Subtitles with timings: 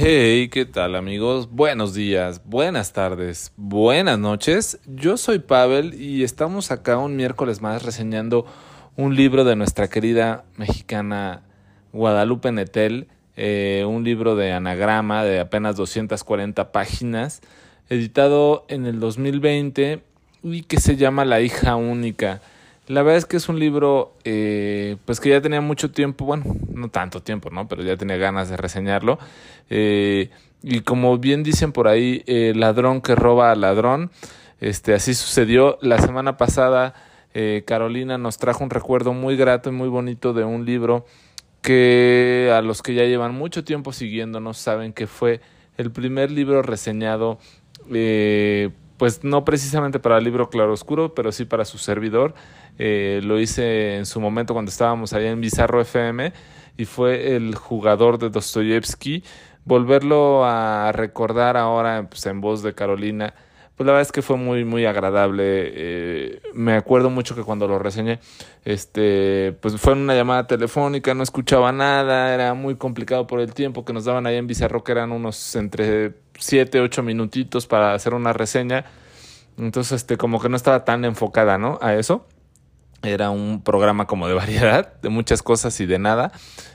[0.00, 1.50] Hey, ¿qué tal amigos?
[1.50, 4.78] Buenos días, buenas tardes, buenas noches.
[4.86, 8.46] Yo soy Pavel y estamos acá un miércoles más reseñando
[8.94, 11.42] un libro de nuestra querida mexicana
[11.92, 17.40] Guadalupe Netel, eh, un libro de anagrama de apenas 240 páginas,
[17.88, 20.04] editado en el 2020
[20.44, 22.40] y que se llama La hija única.
[22.88, 26.44] La verdad es que es un libro, eh, pues que ya tenía mucho tiempo, bueno,
[26.72, 27.68] no tanto tiempo, ¿no?
[27.68, 29.18] Pero ya tenía ganas de reseñarlo.
[29.68, 30.30] Eh,
[30.62, 34.10] y como bien dicen por ahí, eh, ladrón que roba al ladrón.
[34.60, 35.78] Este, así sucedió.
[35.82, 36.94] La semana pasada,
[37.66, 41.06] Carolina nos trajo un recuerdo muy grato y muy bonito de un libro
[41.62, 45.40] que a los que ya llevan mucho tiempo siguiéndonos saben que fue
[45.76, 47.38] el primer libro reseñado
[48.98, 52.34] pues no precisamente para el libro Claroscuro, pero sí para su servidor.
[52.78, 56.32] Eh, lo hice en su momento cuando estábamos allá en Bizarro FM
[56.76, 59.24] y fue el jugador de Dostoyevsky.
[59.64, 63.34] Volverlo a recordar ahora pues, en voz de Carolina,
[63.78, 65.44] pues la verdad es que fue muy, muy agradable.
[65.46, 68.18] Eh, me acuerdo mucho que cuando lo reseñé,
[68.64, 73.54] este, pues fue en una llamada telefónica, no escuchaba nada, era muy complicado por el
[73.54, 77.94] tiempo que nos daban allá en Bizarro, que eran unos entre 7, 8 minutitos para
[77.94, 78.84] hacer una reseña.
[79.58, 81.78] Entonces, este, como que no estaba tan enfocada, ¿no?
[81.80, 82.26] A eso.
[83.02, 86.32] Era un programa como de variedad, de muchas cosas y de nada.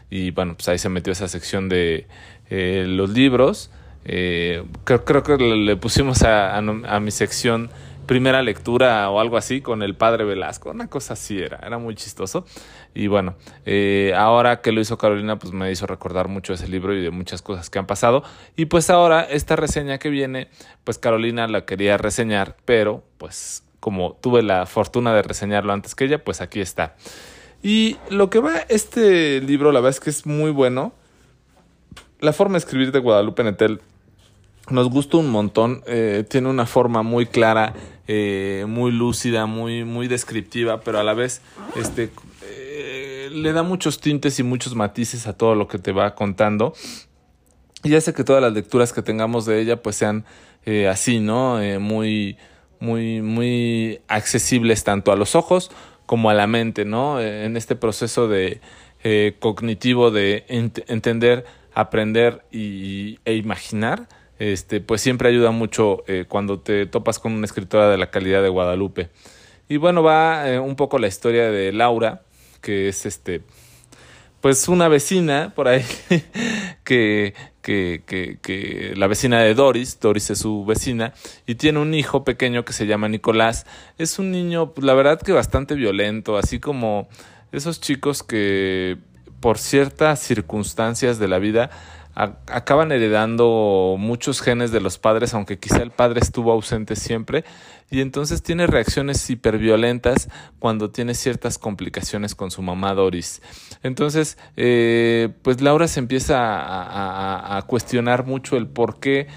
[0.09, 2.07] Y bueno, pues ahí se metió esa sección de
[2.49, 3.71] eh, los libros.
[4.05, 7.69] Eh, creo, creo, que le, pusimos a, a mi sección
[8.05, 11.95] primera lectura o algo así con el padre Velasco, una cosa así era, era muy
[11.95, 12.45] chistoso.
[12.93, 13.35] Y bueno,
[13.65, 17.09] eh, ahora que lo hizo Carolina, pues me hizo recordar mucho ese libro y de
[17.09, 18.23] muchas cosas que han pasado.
[18.55, 20.49] Y pues ahora esta reseña que viene,
[20.83, 26.05] pues Carolina la quería reseñar, pero pues como tuve la fortuna de reseñarlo antes que
[26.05, 26.95] ella, pues aquí está.
[27.61, 30.93] Y lo que va este libro, la verdad es que es muy bueno.
[32.21, 33.81] La forma de escribir de Guadalupe Netel
[34.69, 37.73] nos gusta un montón, eh, tiene una forma muy clara,
[38.07, 41.41] eh, muy lúcida, muy, muy descriptiva, pero a la vez
[41.75, 42.09] este,
[42.43, 46.71] eh, le da muchos tintes y muchos matices a todo lo que te va contando.
[47.83, 50.23] Y hace que todas las lecturas que tengamos de ella pues sean
[50.89, 51.59] así, ¿no?
[51.81, 52.37] muy,
[52.83, 55.71] muy, muy accesibles tanto a los ojos
[56.05, 57.19] como a la mente, ¿no?
[57.21, 58.61] en este proceso de
[59.39, 64.07] cognitivo de entender, aprender y, e imaginar
[64.39, 68.41] este, pues siempre ayuda mucho eh, cuando te topas con una escritora de la calidad
[68.41, 69.09] de Guadalupe.
[69.69, 72.23] Y bueno, va eh, un poco la historia de Laura,
[72.61, 73.41] que es este,
[74.41, 75.85] pues una vecina por ahí,
[76.83, 77.33] que,
[77.63, 81.13] que, que, que, la vecina de Doris, Doris es su vecina,
[81.47, 83.65] y tiene un hijo pequeño que se llama Nicolás.
[83.97, 87.07] Es un niño, pues, la verdad que bastante violento, así como
[87.51, 88.97] esos chicos que
[89.39, 91.69] por ciertas circunstancias de la vida
[92.15, 97.43] acaban heredando muchos genes de los padres, aunque quizá el padre estuvo ausente siempre,
[97.89, 100.29] y entonces tiene reacciones hiperviolentas
[100.59, 103.41] cuando tiene ciertas complicaciones con su mamá Doris.
[103.81, 106.37] Entonces, eh, pues Laura se empieza
[107.57, 109.27] a, cuestionar mucho el por qué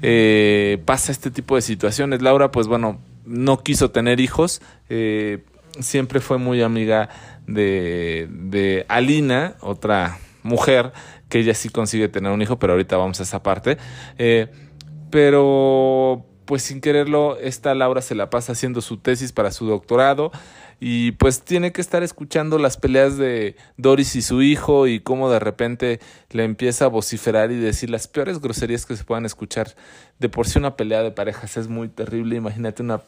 [0.00, 2.22] eh, pasa este tipo de situaciones.
[2.22, 5.44] Laura, pues bueno, no quiso tener hijos, eh,
[5.80, 7.08] siempre fue muy amiga
[7.46, 10.92] de, de Alina, otra mujer
[11.28, 13.78] que ella sí consigue tener un hijo, pero ahorita vamos a esa parte.
[14.18, 14.48] Eh,
[15.10, 20.32] pero pues sin quererlo, esta Laura se la pasa haciendo su tesis para su doctorado
[20.80, 25.30] y pues tiene que estar escuchando las peleas de Doris y su hijo y cómo
[25.30, 26.00] de repente
[26.30, 29.76] le empieza a vociferar y decir las peores groserías que se puedan escuchar.
[30.18, 33.00] De por sí una pelea de parejas es muy terrible, imagínate una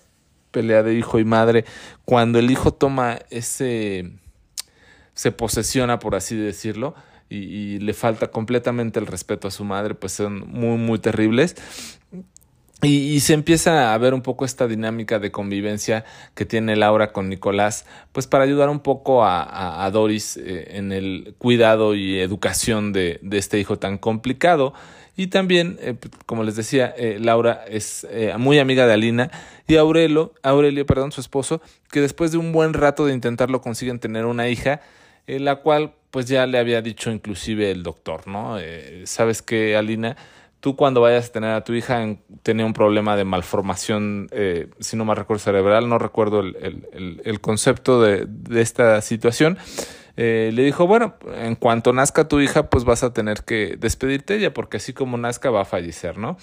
[0.53, 1.65] pelea de hijo y madre
[2.05, 4.13] cuando el hijo toma ese
[5.13, 6.95] se posesiona por así decirlo
[7.35, 11.57] y, le falta completamente el respeto a su madre, pues son muy, muy terribles.
[12.85, 17.31] Y, se empieza a ver un poco esta dinámica de convivencia que tiene Laura con
[17.31, 23.21] Nicolás, pues para ayudar un poco a, Doris eh, en el cuidado y educación de,
[23.33, 24.75] este hijo tan complicado.
[25.17, 25.95] Y también, eh,
[26.27, 28.07] como les decía, eh, Laura es
[28.37, 29.31] muy amiga de Alina
[29.67, 33.99] y Aurelio, Aurelio, perdón, su esposo, que después de un buen rato de intentarlo consiguen
[33.99, 34.83] tener una hija,
[35.27, 38.57] la cual pues ya le había dicho inclusive el doctor, ¿no?
[38.61, 40.17] Eh, Sabes que, Alina,
[40.61, 42.07] tú cuando vayas a tener a tu hija
[42.45, 48.01] tenía un problema de malformación, eh, si no me recuerdo cerebral, no recuerdo el, concepto
[48.01, 49.59] de, esta situación.
[50.17, 54.35] Eh, le dijo, bueno, en cuanto nazca tu hija, pues vas a tener que despedirte
[54.35, 56.37] de ella, porque así como nazca va a fallecer, ¿no?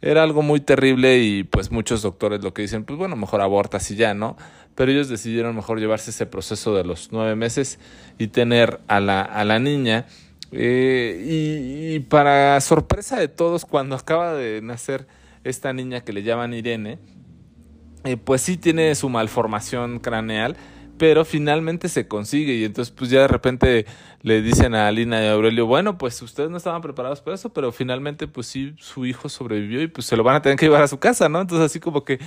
[0.00, 3.90] Era algo muy terrible y pues muchos doctores lo que dicen, pues bueno, mejor abortas
[3.90, 4.38] y ya, ¿no?
[4.78, 7.80] Pero ellos decidieron mejor llevarse ese proceso de los nueve meses
[8.16, 10.06] y tener a la, a la niña
[10.52, 15.06] Eh, y, para sorpresa de todos, cuando acaba de nacer
[15.44, 16.98] esta niña que le llaman Irene,
[18.04, 20.56] eh, pues sí tiene su malformación craneal,
[20.96, 23.84] pero finalmente se consigue y entonces pues ya de repente
[24.22, 27.50] le dicen a Alina y a Aurelio, bueno, pues ustedes no estaban preparados para eso,
[27.50, 30.66] pero finalmente pues sí, su hijo sobrevivió y pues se lo van a tener que
[30.66, 31.40] llevar a su casa, ¿no?
[31.40, 32.18] Entonces así como que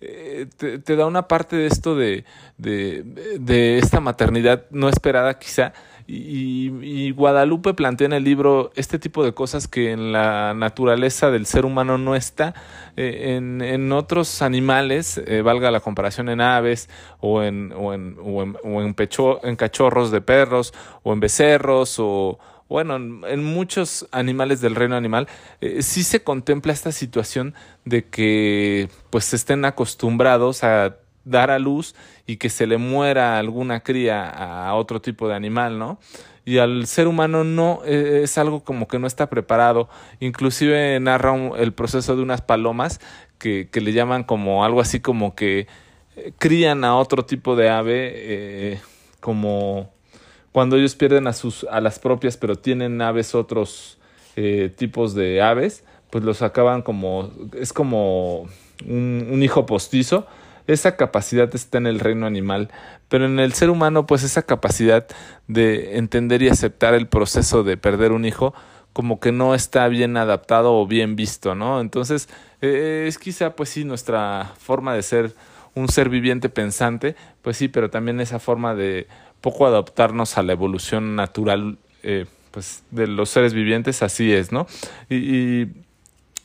[0.00, 2.24] eh, te, da una parte de esto de,
[2.56, 3.02] de,
[3.40, 5.72] de esta maternidad no esperada quizá,
[6.10, 11.44] y, Guadalupe plantea en el libro este tipo de cosas que en la naturaleza del
[11.44, 12.54] ser humano no está.
[12.96, 16.88] Eh, en, en, otros animales, eh, valga la comparación en aves
[17.20, 20.72] o en, o en, o en, o en, pecho, en cachorros de perros
[21.02, 22.38] o en becerros o,
[22.68, 25.26] bueno, en, muchos animales del reino animal,
[25.60, 27.54] eh, sí se contempla esta situación
[27.84, 31.94] de que pues estén acostumbrados a dar a luz
[32.26, 35.98] y que se le muera alguna cría a otro tipo de animal, ¿no?
[36.44, 39.90] Y al ser humano no e, es algo como que no está preparado.
[40.18, 43.00] Inclusive narra el proceso de unas palomas
[43.36, 45.66] que, que, le llaman como algo así como que
[46.16, 48.80] eh, crían a otro tipo de ave, eh,
[49.20, 49.92] como
[50.52, 53.98] cuando ellos pierden a sus a las propias, pero tienen aves otros
[54.36, 58.48] eh, tipos de aves, pues los acaban como es como
[58.86, 60.26] un, un hijo postizo
[60.68, 62.70] esa capacidad está en el reino animal,
[63.08, 65.06] pero en el ser humano, pues esa capacidad
[65.48, 68.52] de entender y aceptar el proceso de perder un hijo,
[68.92, 71.80] como que no está bien adaptado o bien visto, ¿no?
[71.80, 72.28] Entonces,
[72.60, 75.34] eh, es quizá, pues sí, nuestra forma de ser
[75.78, 79.06] un ser viviente pensante, pues sí, pero también esa forma de
[79.40, 84.66] poco adaptarnos a la evolución natural, eh, pues, de los seres vivientes, así es, ¿no?
[85.08, 85.66] y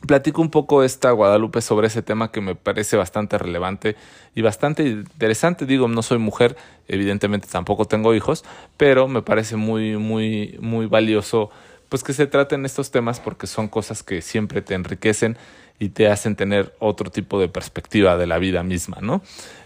[0.06, 3.95] platico un poco esta Guadalupe sobre ese tema que me parece bastante relevante
[4.35, 5.65] y bastante interesante.
[5.65, 6.56] Digo, no soy mujer,
[6.88, 8.44] evidentemente tampoco tengo hijos,
[8.77, 11.50] pero me parece muy, muy, muy valioso
[11.94, 15.38] pues que se traten estos temas porque son cosas que siempre te enriquecen
[15.78, 19.22] y te hacen tener otro tipo de perspectiva de la vida misma, ¿no?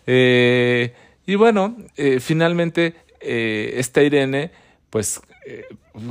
[0.06, 0.94] Eh,
[1.26, 4.52] y bueno, eh, finalmente eh, esta Irene
[4.90, 5.22] pues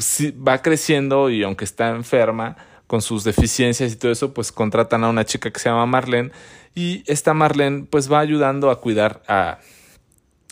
[0.08, 5.10] va creciendo y aunque está enferma, con sus deficiencias y todo eso, pues contratan a
[5.10, 6.30] una chica que se llama Marlene
[6.74, 9.58] y esta Marlene pues va ayudando a cuidar a,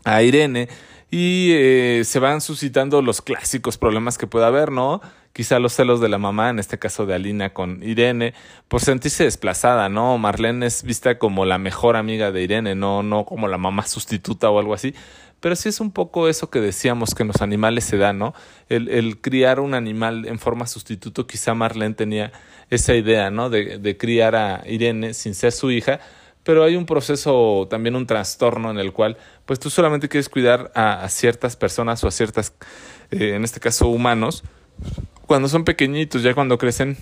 [0.04, 0.68] a Irene
[1.16, 5.00] y eh, se van suscitando los clásicos problemas que pueda haber, ¿no?
[5.32, 8.34] Quizá los celos de la mamá, en este caso de Alina con Irene,
[8.66, 10.18] por sentirse desplazada, ¿no?
[10.18, 14.50] Marlene es vista como la mejor amiga de Irene, no, no como la mamá sustituta
[14.50, 14.92] o algo así
[15.38, 18.32] pero sí es un poco eso que decíamos que en los animales se da, ¿no?
[18.70, 22.32] El, el criar un animal en forma sustituto, quizá Marlene tenía
[22.70, 23.50] esa idea, ¿no?
[23.50, 26.00] De, de criar a Irene sin ser su hija,
[26.44, 30.70] pero hay un proceso, también un trastorno en el cual, pues tú solamente quieres cuidar
[30.74, 32.52] a, ciertas personas o a ciertas,
[33.10, 34.44] eh, en este caso humanos,
[35.26, 36.96] cuando son pequeñitos, ya cuando crecen,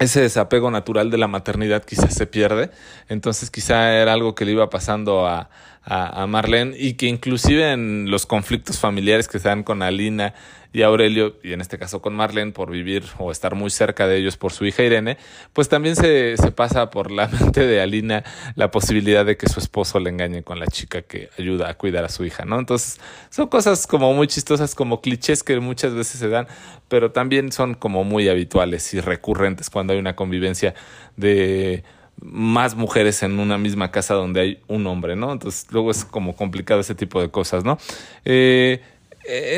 [0.00, 2.70] ese desapego natural de la maternidad quizás se pierde,
[3.08, 5.50] entonces quizá era algo que le iba pasando a,
[5.82, 10.34] a, Marlene y que inclusive en los conflictos familiares que se dan con Alina
[10.72, 14.18] y Aurelio, y en este caso con Marlene, por vivir o estar muy cerca de
[14.18, 15.16] ellos por su hija Irene,
[15.52, 18.22] pues también se, se pasa por la mente de Alina
[18.54, 22.04] la posibilidad de que su esposo le engañe con la chica que ayuda a cuidar
[22.04, 22.58] a su hija, ¿no?
[22.58, 23.00] Entonces,
[23.30, 26.46] son cosas como muy chistosas, como clichés que muchas veces se dan,
[26.88, 30.74] pero también son como muy habituales y recurrentes cuando hay una convivencia
[31.16, 31.82] de
[32.22, 35.32] más mujeres en una misma casa donde hay un hombre, ¿no?
[35.32, 37.78] Entonces luego es como complicado ese tipo de cosas, ¿no?
[38.24, 38.80] Eh,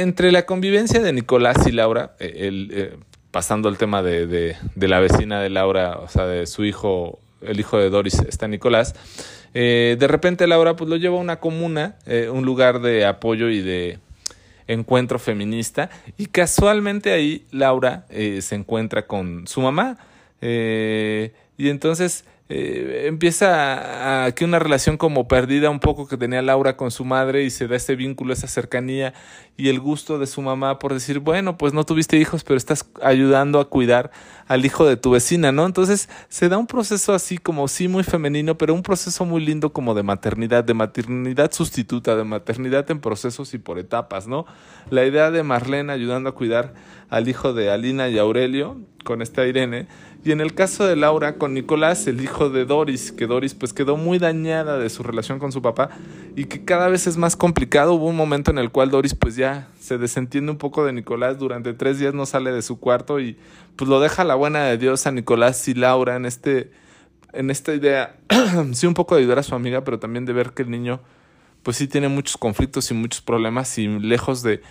[0.01, 2.97] entre la convivencia de Nicolás y Laura, eh, el, eh,
[3.31, 7.19] pasando al tema de, de, de, la vecina de Laura, o sea, de su hijo,
[7.41, 8.95] el hijo de Doris, está Nicolás,
[9.55, 11.97] de repente Laura pues lo lleva a una comuna,
[12.31, 13.99] un lugar de apoyo y de
[14.67, 19.99] encuentro feminista, y casualmente ahí Laura se encuentra con su mamá,
[20.41, 26.91] y entonces eh, empieza aquí una relación como perdida un poco que tenía Laura con
[26.91, 29.15] su madre y se da ese vínculo, esa cercanía
[29.57, 32.87] y el gusto de su mamá por decir, bueno, pues no tuviste hijos, pero estás
[33.01, 34.11] ayudando a cuidar
[34.49, 35.65] al hijo de tu vecina, ¿no?
[35.65, 39.73] Entonces se da un proceso así como sí muy femenino, pero un proceso muy lindo
[39.73, 44.47] como de maternidad, de maternidad sustituta, de maternidad en procesos y por etapas, ¿no?
[44.91, 46.75] La idea de Marlene ayudando a cuidar
[47.13, 49.87] al hijo de Alina y Aurelio con esta Irene
[50.25, 53.75] y en el caso de Laura con Nicolás, el hijo de Doris, que Doris pues
[53.75, 55.91] quedó muy dañada de su relación con su papá
[56.37, 57.93] y que cada vez es más complicado.
[57.93, 61.39] Hubo un momento en el cual Doris pues ya se desentiende un poco de Nicolás,
[61.39, 63.37] durante tres días no sale de su cuarto y
[63.77, 66.71] pues lo deja la buena de Dios a Nicolás y Laura en este
[67.35, 68.17] en esta idea,
[68.73, 71.01] sí un poco de ayudar a su amiga, pero también de ver que el niño
[71.63, 74.63] pues sí tiene muchos conflictos y muchos problemas y lejos de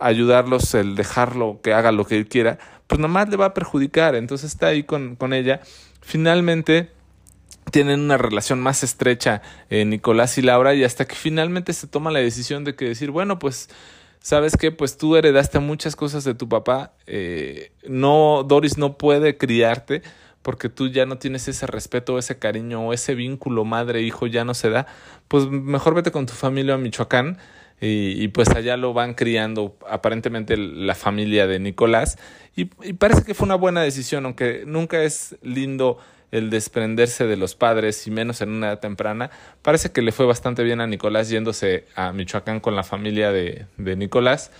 [0.00, 3.54] ayudarlos, el dejarlo que haga lo que él quiera, pues nada más le va a
[3.54, 4.14] perjudicar.
[4.14, 5.60] Entonces está ahí con, con ella.
[6.00, 6.90] Finalmente
[7.70, 12.10] tienen una relación más estrecha eh, Nicolás y Laura y hasta que finalmente se toma
[12.10, 13.68] la decisión de que decir, bueno, pues
[14.20, 19.36] sabes que pues tú heredaste muchas cosas de tu papá, eh, no, Doris no puede
[19.36, 20.02] criarte
[20.42, 24.54] porque tú ya no tienes ese respeto, ese cariño o ese vínculo madre-hijo ya no
[24.54, 24.86] se da,
[25.28, 27.38] pues mejor vete con tu familia a Michoacán
[27.80, 32.18] y, pues allá lo van criando aparentemente la familia de Nicolás
[32.54, 35.98] y, y parece que fue una buena decisión, aunque nunca es lindo
[36.30, 39.30] el desprenderse de los padres y menos en una edad temprana.
[39.62, 43.66] Parece que le fue bastante bien a Nicolás yéndose a Michoacán con la familia de,
[43.76, 44.50] de Nicolás.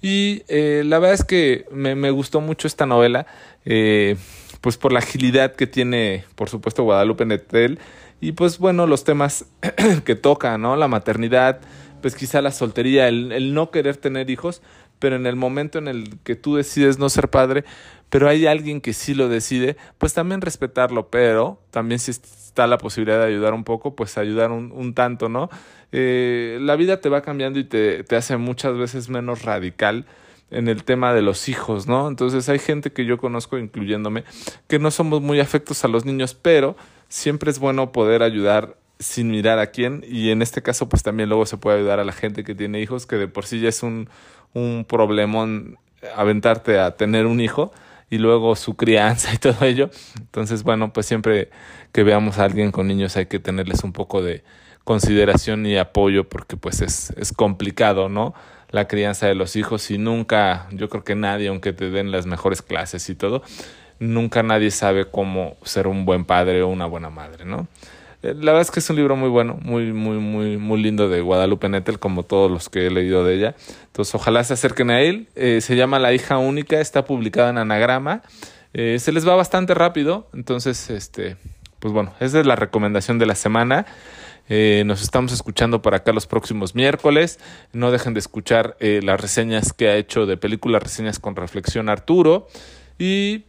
[0.00, 3.26] Y eh, la verdad es que me, me, gustó mucho esta novela,
[3.64, 4.16] eh,
[4.60, 7.78] pues por la agilidad que tiene, por supuesto, Guadalupe Netel.
[8.20, 9.46] Y pues bueno, los temas
[10.04, 10.76] que toca, ¿no?
[10.76, 11.60] La maternidad,
[12.06, 14.62] pues quizá la soltería, el, no querer tener hijos,
[15.00, 17.64] pero en el momento en el que tú decides no ser padre,
[18.10, 22.78] pero hay alguien que sí lo decide, pues también respetarlo, pero también si está la
[22.78, 25.50] posibilidad de ayudar un poco, pues ayudar un, un tanto, ¿no?
[25.90, 30.06] Eh, la vida te va cambiando y te, te hace muchas veces menos radical
[30.52, 32.06] en el tema de los hijos, ¿no?
[32.06, 34.22] Entonces hay gente que yo conozco, incluyéndome,
[34.68, 36.76] que no somos muy afectos a los niños, pero
[37.08, 41.28] siempre es bueno poder ayudar sin mirar a quién y en este caso pues también
[41.28, 43.68] luego se puede ayudar a la gente que tiene hijos que de por sí ya
[43.68, 44.08] es un,
[44.54, 45.78] un problemón
[46.14, 47.72] aventarte a tener un hijo
[48.10, 49.90] y luego su crianza y todo ello.
[50.18, 51.50] Entonces, bueno, pues siempre
[51.92, 54.44] que veamos a alguien con niños hay que tenerles un poco de
[54.84, 58.34] consideración y apoyo porque pues es, es complicado, ¿no?
[58.70, 62.26] La crianza de los hijos y nunca, yo creo que nadie, aunque te den las
[62.26, 63.42] mejores clases y todo,
[63.98, 67.68] nunca nadie sabe cómo ser un buen padre o una buena madre, ¿no?
[68.26, 71.08] Eh, la verdad es que es un libro muy bueno, muy, muy, muy, muy lindo
[71.08, 73.54] de Guadalupe Nettel, como todos los que he leído de ella.
[73.86, 75.28] Entonces, ojalá se acerquen a él.
[75.36, 78.22] Eh, se llama La hija única, está publicada en anagrama.
[78.72, 81.36] Eh, se les va bastante rápido, entonces, este,
[81.78, 83.86] pues bueno, esa es la recomendación de la semana.
[84.48, 87.38] nos estamos escuchando por acá los próximos miércoles.
[87.72, 92.48] No dejen de escuchar las reseñas que ha hecho de películas, reseñas con reflexión Arturo.
[92.98, 93.44] Y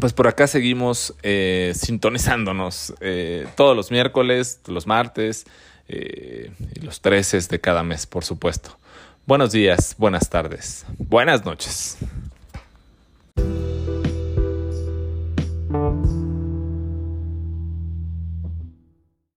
[0.00, 5.46] pues por acá seguimos eh, sintonizándonos eh, todos los miércoles, los martes
[5.88, 8.78] eh, y los 13 de cada mes, por supuesto.
[9.26, 11.98] Buenos días, buenas tardes, buenas noches.